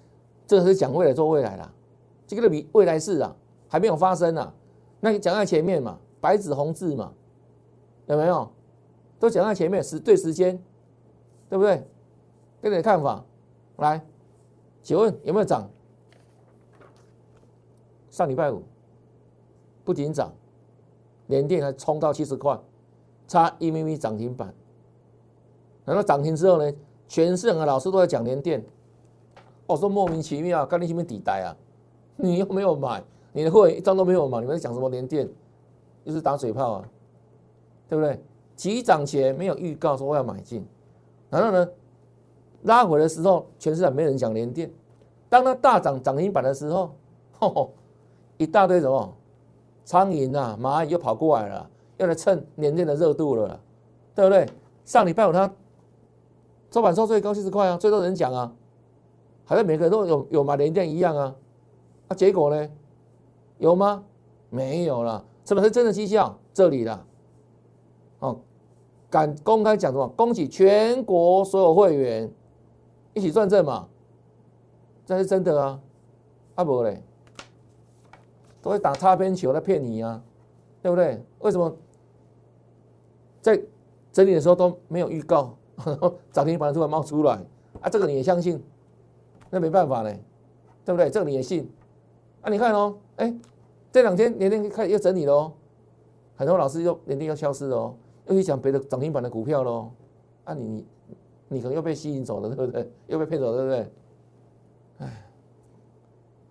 [0.48, 1.70] 这个是讲未来做未来啦，
[2.28, 3.36] 这个比未来事啊
[3.68, 4.54] 还没有发生呢。
[5.02, 7.12] 那你讲在前面嘛，白纸红字嘛，
[8.08, 8.50] 有没有？
[9.20, 10.62] 都讲在前面时对时间，
[11.50, 11.86] 对不对？
[12.62, 13.24] 跟你的看法，
[13.78, 14.06] 来，
[14.82, 15.70] 请问有没有涨？
[18.10, 18.64] 上礼拜五
[19.84, 20.34] 不仅涨，
[21.28, 22.60] 连电还冲到七十块。
[23.26, 24.54] 差一咪咪涨停板，
[25.86, 26.72] 然后涨停之后呢，
[27.08, 28.64] 全市的老师都在讲联电，
[29.66, 31.56] 我说莫名其妙，干你什么底带啊？
[32.18, 35.28] 你又没有买，你的会员一张都没有买，你们在讲什么联电？
[36.06, 36.90] 就是打嘴炮啊，
[37.94, 38.20] 对不对？
[38.56, 40.66] 急涨前没有预告说我要买进，
[41.30, 41.70] 然后呢，
[42.64, 44.72] 拉回的时候，全市场没人讲联电，
[45.30, 46.96] 当它大涨涨停板的时候，
[47.38, 47.74] 吼吼，
[48.38, 49.16] 一大堆什么
[49.86, 51.70] 苍蝇啊、蚂蚁又跑过来了。
[51.98, 53.60] 要来蹭年电的热度了，
[54.16, 54.50] 对不对？
[54.86, 55.52] 上礼拜五它
[56.72, 58.52] 收盘收最高七十块啊，最多人讲啊，
[59.46, 61.36] 好像每个人都有有买联电一样啊，
[62.08, 62.70] 啊，结果呢？
[63.60, 64.04] 有吗？
[64.50, 66.36] 没有了，什么是真的绩效？
[66.54, 67.06] 这里了，
[69.14, 70.08] 敢公开讲什么？
[70.18, 72.32] 恭喜全国所有会员
[73.14, 73.88] 一起赚正嘛，
[75.06, 75.80] 这是真的啊，
[76.56, 77.00] 阿伯嘞，
[78.60, 80.20] 都会打擦边球来骗你啊，
[80.82, 81.24] 对不对？
[81.42, 81.72] 为什么？
[83.40, 83.62] 在
[84.12, 85.56] 整理的时候都没有预告，
[86.34, 87.34] 涨停板突然冒出来
[87.82, 87.90] 啊！
[87.92, 88.64] 这个你也相信？
[89.52, 90.20] 那没办法嘞，
[90.84, 91.08] 对不对？
[91.12, 91.70] 这个你也信？
[92.42, 93.32] 啊，你看哦，哎，
[93.92, 95.54] 这两天连天开始又整理了哦，
[96.36, 97.96] 很多老师又连天又消失了哦，
[98.28, 99.92] 又去讲别的涨停板的股票喽。
[100.46, 100.86] 啊，你
[101.48, 102.92] 你可能又被吸引走了，对不对？
[103.08, 103.94] 又被骗走了，对不对？
[105.00, 105.30] 哎，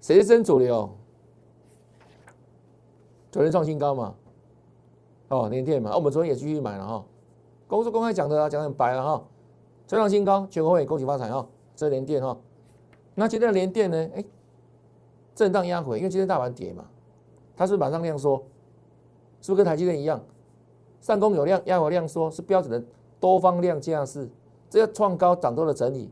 [0.00, 0.90] 谁是真主流？
[3.30, 4.14] 昨天创新高嘛？
[5.28, 7.04] 哦，连电嘛，我们昨天也继续买了哈。
[7.66, 9.24] 公司公开讲的啊，讲很白了哈。
[9.86, 11.46] 再创新高，全国会恭喜发财哈。
[11.74, 12.36] 这连电哈，
[13.14, 14.10] 那今天的连电呢？
[14.14, 14.24] 哎，
[15.34, 16.84] 震荡压回，因为今天大盘跌嘛，
[17.56, 18.36] 它是马上量缩，
[19.40, 20.22] 是不是跟台积电一样？
[21.02, 22.82] 上攻有量，压有量缩，是标准的
[23.20, 24.26] 多方量价势。
[24.70, 26.10] 这要创高涨多的整理，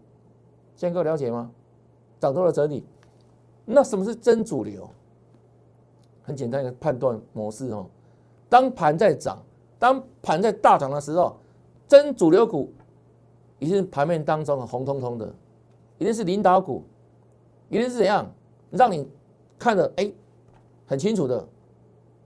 [0.76, 1.50] 先各位了解吗？
[2.18, 2.84] 涨多的整理，
[3.64, 4.86] 那什么是真主流？
[6.22, 7.86] 很简单一个判断模式哦。
[8.48, 9.38] 当盘在涨，
[9.78, 11.36] 当盘在大涨的时候，
[11.88, 12.70] 真主流股
[13.58, 15.32] 一定是盘面当中红彤彤的，
[15.98, 16.82] 一定是领导股，
[17.68, 18.30] 一定是怎样
[18.70, 19.08] 让你
[19.58, 20.12] 看的哎
[20.86, 21.48] 很清楚的，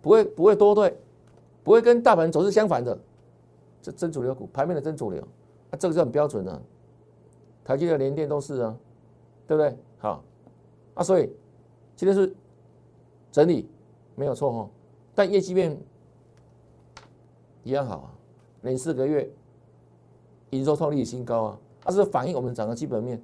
[0.02, 0.98] 不会不会多对，
[1.64, 2.96] 不会跟大盘走势相反的，
[3.82, 5.20] 这真主流股盘面的真主流，
[5.70, 6.62] 啊这个是很标准的，
[7.64, 8.78] 台积电、联电都是啊，
[9.48, 9.76] 对不对？
[9.98, 10.22] 好，
[10.94, 11.32] 啊所以
[11.96, 12.32] 今天是
[13.32, 13.68] 整理
[14.14, 14.70] 没有错哈，
[15.14, 15.76] 但业绩面。
[17.66, 18.12] 一样好啊，
[18.60, 19.26] 连四个月
[20.50, 23.18] 营收创历史新高啊，它是反映我们整个基本面，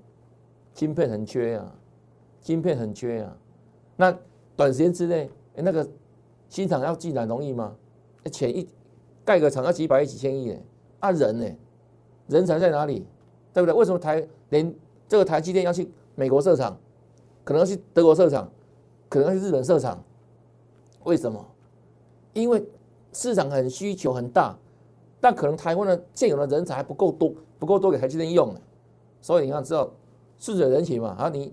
[0.72, 1.70] 晶片很缺啊，
[2.40, 3.37] 晶片很缺啊，
[3.96, 4.18] 那
[4.57, 5.87] 短时间之内，那个
[6.48, 7.76] 新厂要进来容易吗？
[8.28, 8.68] 钱一
[9.24, 10.59] 盖个厂要几百亿几千亿呢，
[10.98, 11.46] 啊人呢？
[12.28, 13.06] 人才在哪里？
[13.52, 13.74] 对不对？
[13.74, 14.74] 为什么台连
[15.09, 16.76] 这个台积电要去美国设厂，
[17.44, 18.50] 可能要去德国设厂，
[19.09, 20.02] 可能要去日本设厂？
[21.04, 21.44] 为什么？
[22.33, 22.62] 因为。
[23.12, 24.56] 市场很需求很大，
[25.20, 28.54] 但可能台湾的现有的人才还不够多，不够多给台积电用
[29.20, 29.90] 所以你看，知道
[30.38, 31.09] 顺着人情嘛？
[31.18, 31.52] 啊，你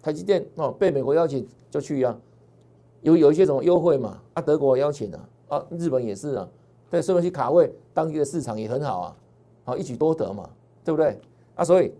[0.00, 2.18] 台积电哦被美国邀请就去啊，
[3.02, 4.22] 有有一些什么优惠嘛？
[4.32, 5.28] 啊，德国邀请啊，
[5.70, 6.48] 日本也是啊，
[6.90, 9.16] 对，顺便去卡位当地的市场也很好啊，
[9.64, 10.48] 好一举多得嘛，
[10.84, 11.20] 对不对？
[11.56, 11.92] 啊，所以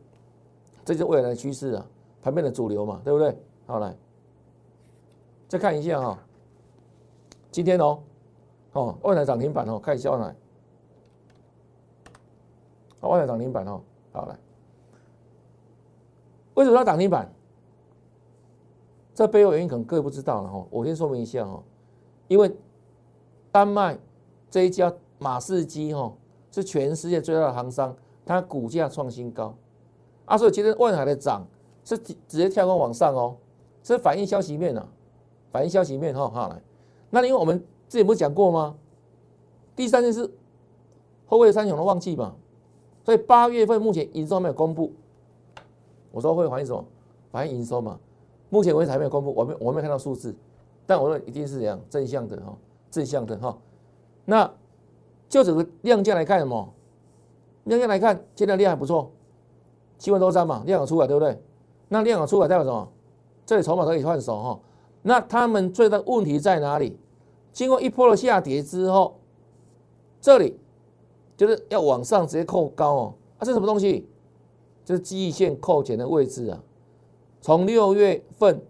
[0.85, 1.87] 这就是未来的趋势啊，
[2.23, 3.37] 盘面的主流嘛，对不对？
[3.67, 3.97] 好来，
[5.49, 6.19] 再看一下哈，
[7.51, 7.99] 今天哦。
[8.73, 10.35] 哦，万台涨停板哦，看一下来，
[12.99, 14.37] 啊，万海涨停板哦，好来，
[16.55, 17.33] 为什么要涨停板？
[19.14, 21.62] 这背后原因可能各位不知道了哈，我先说明一下哈，
[22.27, 22.53] 因为
[23.55, 23.97] 丹麦
[24.51, 26.12] 这一家马士基哈
[26.51, 27.95] 是全世界最大的航商，
[28.27, 29.55] 它股价创新高，
[30.25, 31.47] 啊，所以今天万海的涨
[31.85, 33.37] 是直接跳空往上哦，
[33.85, 34.85] 是反映消息面啊，
[35.53, 36.61] 反映消息面哈，好来，
[37.11, 37.57] 那因为我们
[37.88, 38.75] 之前不是讲过吗？
[39.77, 40.29] 第三件事，
[41.27, 42.35] 后卫三雄的旺季嘛，
[43.05, 44.93] 所以八月份目前营收没有公布，
[46.11, 46.85] 我说会反映什么？
[47.31, 48.01] 反映营收嘛。
[48.51, 50.35] 目前为止还没有公布，我没我没有看到数字，
[50.87, 52.53] 但我认为一定是这样正向的哈，
[52.94, 53.59] 正向的哈。
[54.24, 54.50] 那
[55.28, 56.72] 就整个量价来看什么？
[57.64, 59.11] 量价来看，现在量还不错，
[59.98, 61.42] 七万多张嘛，量有出来对不对？
[61.88, 62.88] 那量有出来代表什么？
[63.44, 64.61] 这里筹码可以换手哈。
[65.02, 66.96] 那他们最大问题在哪里？
[67.52, 69.18] 经过一波的下跌之后，
[70.20, 70.59] 这里
[71.37, 73.14] 就是要往上直接扣高哦。
[73.38, 74.09] 啊，这什么东西？
[74.85, 76.62] 就是记忆线扣减的位置啊。
[77.40, 78.62] 从六月份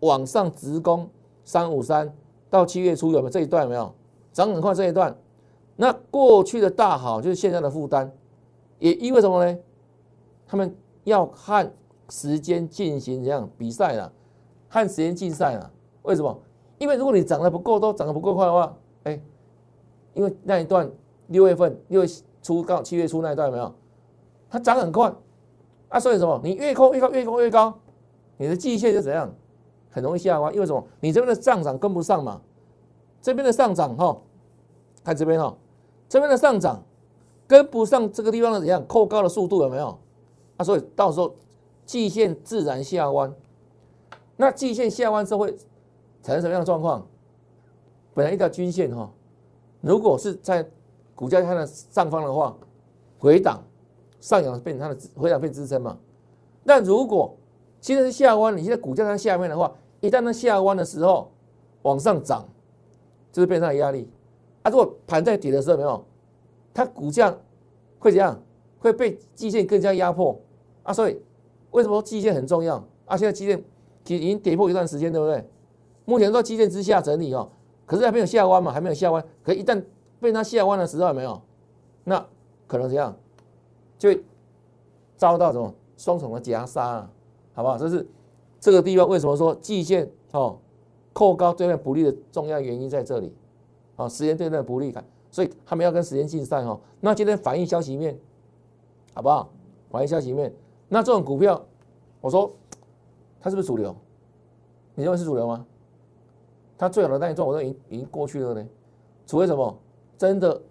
[0.00, 1.08] 往上直攻
[1.44, 2.14] 三五三
[2.50, 3.94] 到七月初有没有这一段有没有
[4.32, 5.16] 涨很快这一段？
[5.76, 8.10] 那过去的大好就是现在的负担，
[8.78, 9.58] 也意味什么呢？
[10.46, 11.70] 他们要和
[12.08, 14.12] 时间进行这样比赛了，
[14.68, 15.70] 和时间竞赛了。
[16.02, 16.40] 为什么？
[16.78, 19.20] 因为如果你涨得不够多，涨得不够快的话，哎，
[20.14, 20.90] 因为那一段
[21.26, 22.08] 六月份六月
[22.42, 23.74] 初到七月初那一段有没有？
[24.48, 25.12] 它涨很快
[25.88, 26.40] 啊，所以什么？
[26.42, 27.78] 你越空越高，越空越高。
[28.36, 29.32] 你的季线就怎样，
[29.90, 30.84] 很容易下滑，因为什么？
[31.00, 32.40] 你这边的上涨跟不上嘛，
[33.20, 34.16] 这边的上涨哈，
[35.04, 35.56] 看这边哈，
[36.08, 36.82] 这边的上涨
[37.46, 39.98] 跟不上这个地方的怎样，扣高的速度有没有？
[40.56, 41.34] 啊，所以到时候
[41.86, 43.32] 季线自然下弯，
[44.36, 45.56] 那季线下弯之后会
[46.22, 47.06] 产生什么样的状况？
[48.14, 49.10] 本来一条均线哈，
[49.80, 50.68] 如果是在
[51.14, 52.56] 股价它的上方的话，
[53.18, 53.62] 回档
[54.20, 55.96] 上扬变成它的回档变支撑嘛，
[56.64, 57.36] 那如果
[57.88, 61.32] 现在是下弯，你现在股价在下面的话，一旦它下弯的时候
[61.80, 62.46] 往上涨，
[63.32, 64.06] 就是变成压力。
[64.62, 66.04] 啊，如果盘在底的时候没有，
[66.74, 67.34] 它股价
[67.98, 68.38] 会怎样？
[68.78, 70.38] 会被季线更加压迫
[70.82, 70.92] 啊。
[70.92, 71.18] 所以
[71.70, 73.16] 为什么季线很重要啊？
[73.16, 73.64] 现在季线
[74.04, 75.42] 其实已经跌破一段时间，对不对？
[76.04, 77.50] 目前在季线之下整理哦，
[77.86, 79.24] 可是还没有下弯嘛，还没有下弯。
[79.42, 79.82] 可一旦
[80.20, 81.40] 被它下弯的时候没有，
[82.04, 82.22] 那
[82.66, 83.16] 可能怎样？
[83.96, 84.22] 就会
[85.16, 87.08] 遭到什么双重的夹杀。
[87.58, 87.76] 好不好？
[87.76, 88.06] 这是
[88.60, 90.56] 这个地方为什么说季线哦
[91.12, 93.34] 扣高对面不利的重要原因在这里
[93.96, 96.78] 啊，时间对面不利感，所以他们要跟时间竞赛哈。
[97.00, 98.16] 那今天反映消息面，
[99.12, 99.50] 好不好？
[99.90, 100.54] 反映消息面，
[100.88, 101.60] 那这种股票，
[102.20, 102.48] 我说
[103.40, 103.92] 它是不是主流？
[104.94, 105.66] 你认为是主流吗？
[106.76, 108.64] 它最好的那一段我都已经已经过去了呢，
[109.26, 109.76] 除非什么
[110.16, 110.62] 真的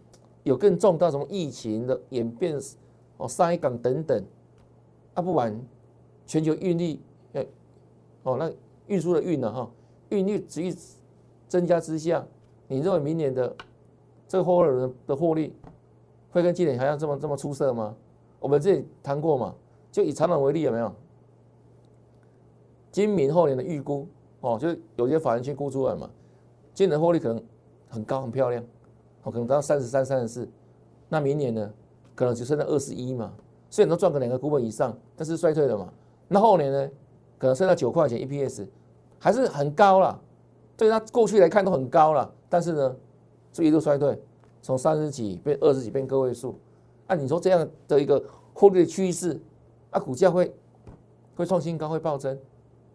[0.44, 2.58] 有更重大什么疫情的演变
[3.18, 4.24] 哦，上一港等等，
[5.16, 5.62] 啊，不然。
[6.28, 7.02] 全球运力，
[7.34, 7.44] 呃，
[8.24, 8.52] 哦，那
[8.88, 9.52] 运输的运呢？
[9.52, 9.72] 哈，
[10.10, 10.78] 运力持续
[11.48, 12.24] 增加之下，
[12.68, 13.56] 你认为明年的
[14.28, 15.56] 这个货轮的获利
[16.30, 17.96] 会跟今年还要这么这么出色吗？
[18.40, 19.56] 我们这里谈过嘛？
[19.92, 20.94] 就以长短为例，有没有？
[22.92, 24.06] 今明后年的预估，
[24.42, 26.10] 哦，就有些法人去估出来嘛，
[26.74, 27.42] 今年获利可能
[27.88, 28.62] 很高很漂亮，
[29.24, 30.50] 哦，可能达到三十三、三十四，
[31.08, 31.74] 那明年呢，
[32.14, 33.34] 可能只剩下二十一嘛，
[33.70, 35.94] 虽然都赚个两个股本以上，但是衰退了嘛。
[36.28, 36.90] 那后年呢？
[37.40, 38.66] 可能升到九块钱 EPS，
[39.20, 40.20] 还是很高了。
[40.76, 42.96] 对它过去来看都很高了，但是呢，
[43.54, 44.20] 是一路衰退，
[44.62, 46.58] 从三十几变二十几变个位数。
[47.06, 49.40] 按你说这样的一个获利的趋势，
[49.92, 50.52] 啊，股价会
[51.36, 52.36] 会创新高，会暴增，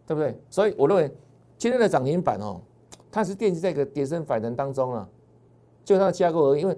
[0.07, 0.37] 对不对？
[0.51, 1.09] 所以我认为
[1.57, 2.61] 今天的涨停板哦，
[3.11, 5.09] 它是奠基在一个跌升反弹当中啊，
[5.85, 6.61] 就它的架构而已。
[6.61, 6.77] 因为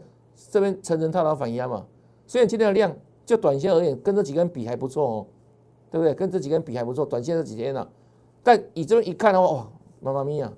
[0.50, 1.86] 这边层层套牢反压嘛，
[2.26, 5.26] 虽然今天的量就短线而言跟这几根比还不错哦。
[5.94, 6.12] 对不对？
[6.12, 7.86] 跟这几天比还不错，短线这几天呢，
[8.42, 9.68] 但你这边一看的话，哇，
[10.00, 10.52] 妈妈咪呀，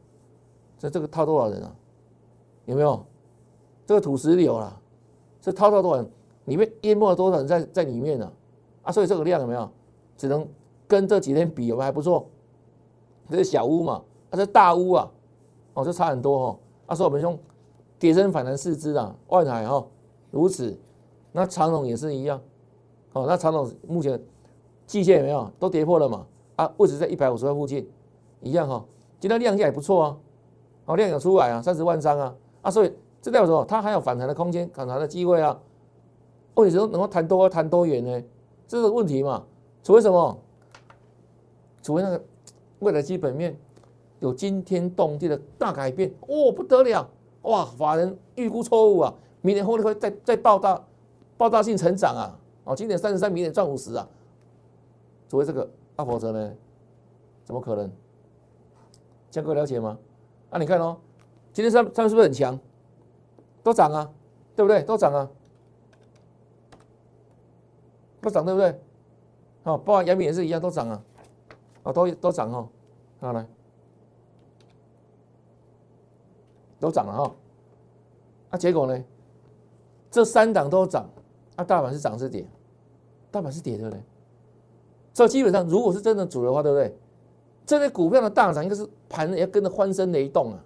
[0.79, 1.77] 这这个套多少人啊？
[2.65, 3.05] 有没有？
[3.85, 4.81] 这个土石流了，
[5.43, 6.11] 这套到多少人？
[6.47, 8.33] 里面淹没了多少人在在里面呢？
[8.83, 9.69] 啊，所以这个量有没有？
[10.17, 10.49] 只能
[10.89, 12.27] 跟这几天比，有没有还不错？
[13.29, 14.03] 这是小屋嘛？
[14.31, 15.13] 啊，这大屋啊，
[15.75, 16.59] 哦，这差很多哦。
[16.87, 17.39] 啊，所以我们用
[17.99, 19.87] 跌升反弹四支啊，万海哈
[20.31, 20.75] 如此，
[21.33, 22.41] 那长隆也是一样，
[23.13, 24.19] 哦，那长隆目前。
[24.87, 26.27] 季线有没有都跌破了嘛？
[26.57, 27.89] 啊，位置在一百五十块附近，
[28.41, 28.85] 一样哈。
[29.19, 30.17] 今天量价也不错啊，
[30.87, 33.65] 哦，量有出来啊，三十万张啊，啊，所以这代表什么？
[33.65, 35.59] 它还有反弹的空间，反弹的机会啊。
[36.55, 38.23] 问题是能够谈多谈多远呢？
[38.67, 39.45] 这是问题嘛？
[39.83, 40.39] 除非什么？
[41.83, 42.25] 除非那个
[42.81, 43.57] 未来基本面
[44.21, 47.09] 有惊天动地的大改变哦，不得了
[47.43, 47.65] 哇！
[47.65, 50.83] 法人预估错误啊，明年获利会再再爆大
[51.37, 54.09] 爆炸性成长啊，哦，今年三十三，明年赚五十啊，
[55.29, 56.55] 除非这个，那否则呢？
[57.45, 57.91] 怎么可能？
[59.31, 59.99] 江哥了解吗？
[60.51, 60.97] 啊，你看哦，
[61.53, 62.59] 今天上上面是不是很强？
[63.63, 64.11] 都涨啊，
[64.55, 64.83] 对不对？
[64.83, 65.29] 都涨啊，
[68.21, 68.81] 都涨对不对？
[69.65, 71.03] 哦，包括阳明也是一样，都涨啊，
[71.83, 72.69] 啊，都都涨哦，
[73.21, 73.47] 好来，
[76.79, 77.35] 都涨了哈。
[78.51, 79.05] 啊，结果呢？
[80.11, 81.11] 这三档都涨，
[81.57, 82.47] 啊，大盘是涨是跌？
[83.31, 84.03] 大盘是跌的嘞。
[85.17, 86.95] 这基本上，如果是真的主流的话，对不对？
[87.65, 90.63] 这类股票的大涨，应该是盘也跟着欢声雷动啊，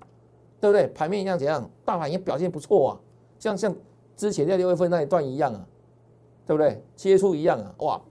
[0.60, 0.88] 对不对？
[0.88, 1.70] 盘面一样怎样？
[1.84, 3.00] 大盘也表现不错啊，
[3.38, 3.72] 像像
[4.16, 5.64] 之前在六月份那一段一样啊，
[6.44, 6.82] 对不对？
[6.96, 8.02] 切出一样啊，哇，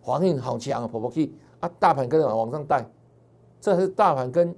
[0.00, 2.88] 黄运好强啊，婆婆去啊，大盘跟着往上带，
[3.60, 4.54] 这是大盘跟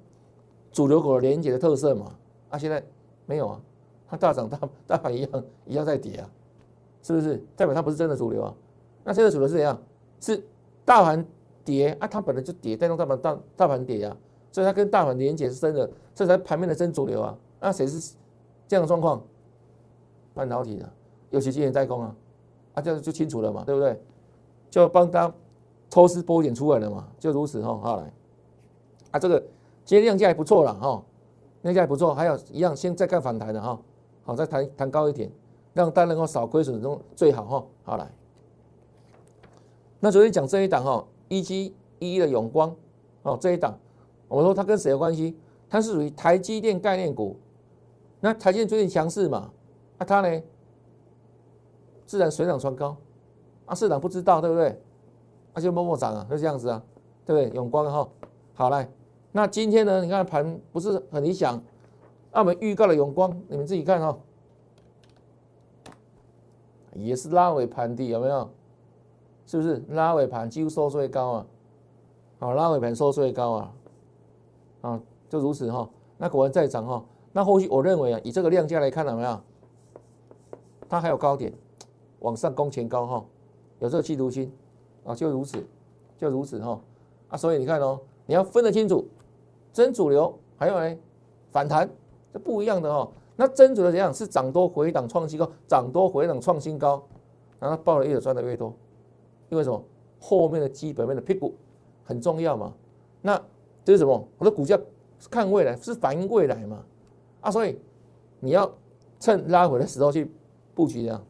[0.71, 2.13] 主流股的连接的特色嘛？
[2.51, 2.81] 啊，现在
[3.27, 3.61] 没有啊。
[4.09, 6.31] 它大涨，大大盘一样一样在跌啊，
[7.03, 7.45] 是不是？
[7.57, 8.55] 代表它不是真的主流啊？
[9.03, 9.77] 那现在主流是怎样？
[10.21, 10.41] 是
[10.89, 11.25] 大盘
[11.65, 14.17] 跌啊，它本来就跌，带动大盘大大盘跌啊，
[14.51, 17.37] 所以它跟大盘连接是真的，这才盘面的真主流啊。
[17.61, 18.15] 那谁是
[18.67, 19.23] 这样的状况？
[20.33, 20.91] 半导体的，
[21.29, 22.17] 尤其今年代工啊，
[22.73, 24.01] 啊这样就清楚了嘛，对不对？
[24.71, 25.31] 就帮他
[25.91, 27.79] 抽丝剥茧出来了嘛，就如此哈。
[27.83, 28.13] 好来，
[29.11, 29.39] 啊这个
[29.85, 31.03] 今天量价还不错了哈，
[31.63, 33.79] 量价还不错，还有一样先再看反弹的哈。
[34.25, 35.31] 好，再谈谈高一点，
[35.75, 37.67] 让大家能够少亏损中最好哈。
[37.83, 38.11] 好来，
[40.01, 42.75] 那昨天讲这一档哈，一七一的永光
[43.23, 43.79] 哦，这一档，
[44.29, 45.37] 我说它跟谁有关系？
[45.69, 47.37] 它是属于台积电概念股。
[48.21, 49.51] 那台积电最近强势嘛，
[49.99, 50.43] 那它呢，
[52.07, 52.97] 自然水涨船高。
[53.67, 54.81] 啊，市场不知道对不对？
[55.53, 56.83] 那就默默涨啊，就这样子啊，
[57.27, 57.57] 对不对？
[57.57, 58.09] 永光哈，
[58.55, 58.89] 好来，
[59.33, 61.61] 那今天呢，你看盘不是很理想。
[62.33, 64.17] 那我们预告的永光，你们自己看哈，
[66.95, 68.49] 也是拉尾盘底，有没有？
[69.49, 71.47] 是不是拉尾盘几乎收最高啊？
[72.39, 73.73] 好，拉尾盘收最高啊，
[74.83, 75.89] 啊，就如此哈。
[76.19, 77.03] 那果然在涨哈。
[77.33, 79.41] 那后续我认为啊，以这个量价来看，有没有？
[80.87, 81.51] 它还有高点，
[82.19, 83.25] 往上攻前高哈，
[83.79, 84.53] 有这个企图心
[85.05, 85.65] 啊，就如此，
[86.19, 86.79] 就如此哈。
[87.29, 89.07] 啊，所以你看哦，你要分得清楚，
[89.73, 90.97] 真主流还有呢
[91.51, 91.89] 反弹。
[92.31, 94.13] 这不一样的哦，那真主流怎样？
[94.13, 97.03] 是涨多回档创新高，涨多回档创新高，
[97.59, 98.75] 然后报的越赚的越多，
[99.49, 99.83] 因为什么？
[100.21, 101.55] 后面的基本面的屁股
[102.03, 102.75] 很重要嘛。
[103.23, 103.41] 那
[103.85, 104.29] 这是什么？
[104.37, 104.77] 我的股价
[105.21, 106.85] 是看未来，是反映未来嘛。
[107.41, 107.79] 啊，所以
[108.41, 108.69] 你要
[109.21, 110.29] 趁拉回的时候去
[110.75, 111.25] 布局这样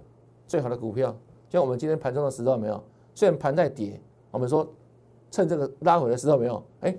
[0.46, 1.14] 最好的股票。
[1.50, 2.82] 像我们今天盘中的时候没有？
[3.14, 4.00] 虽然盘在跌，
[4.30, 4.66] 我们说
[5.30, 6.62] 趁这个拉回的时候没有？
[6.80, 6.96] 哎，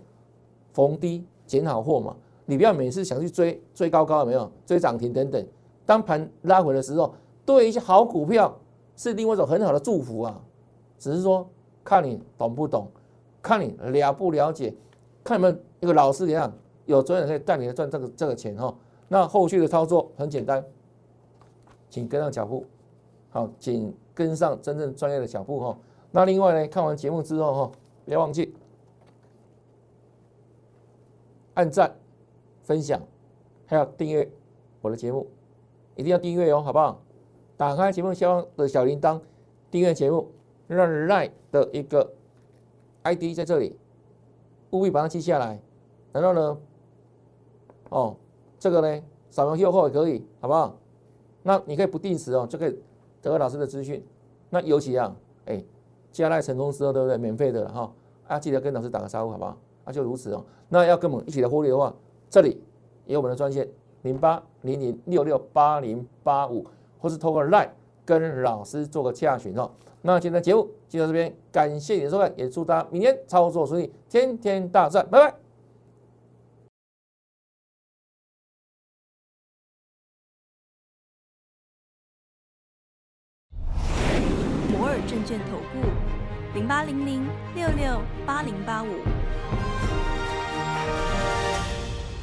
[0.74, 2.16] 逢低捡好货嘛。
[2.46, 5.44] 你不要每次想去追追高高，有没有追涨停等等？
[5.86, 7.14] 当盘拉回的时候，
[7.46, 8.56] 对一些好股票
[8.96, 10.40] 是另外一种很好的祝福啊。
[11.00, 11.50] 只是说
[11.84, 12.88] 看你懂不懂，
[13.42, 14.72] 看你了不了解，
[15.24, 16.54] 看有没有一个老师一样
[16.86, 18.76] 有专人可以带你来赚这个这个钱哈。
[19.08, 20.64] 那后续的操作很简单，
[21.90, 22.64] 请跟上脚步，
[23.32, 25.78] 好，请跟上真正专业的脚步哈。
[26.12, 27.72] 那另外呢，看完节目之后哈，
[28.06, 28.54] 别忘记
[31.56, 31.96] 按赞。
[32.62, 33.02] 分享，
[33.66, 34.32] 还要订阅
[34.80, 35.26] 我的节目，
[35.96, 37.02] 一定要订阅哦，好不好？
[37.58, 39.20] 打开节目下方的小铃铛，
[39.72, 40.30] 订阅节目，
[40.76, 42.14] 让 Line 的一个
[43.04, 43.76] ID 在这里，
[44.72, 45.60] 务必把它记下来。
[46.12, 46.58] 然后呢，
[47.90, 48.16] 哦，
[48.58, 50.78] 这个呢，扫描 Q 后也可以，好不好？
[51.44, 52.72] 那你可以不定时哦，就可以
[53.22, 54.06] 得到老师的资讯。
[54.50, 55.64] 那尤其啊，哎，
[56.12, 57.18] 加赖成功之后，对不对？
[57.18, 57.92] 免费的哈，
[58.28, 59.58] 啊，记得跟老师打个招呼，好不好？
[59.86, 60.46] 那就如此哦。
[60.68, 61.94] 那要跟我们一起来获利的话。
[62.30, 62.62] 这里
[63.08, 63.68] 有我们的专线
[64.04, 66.64] 零八零零六六八零八五，
[67.00, 67.70] 或是透过 LINE
[68.06, 69.72] 跟老师做个洽询哦。
[70.02, 75.36] 那今天的节目就到这边，感谢你的收看，也祝大家明天操作顺利，天天大赚，拜拜。
[84.72, 85.86] 摩尔证券投顾
[86.58, 88.88] 零八零零六六八零八五。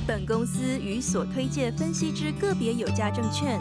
[0.09, 3.61] 本公司与所推介分析之个别有价证券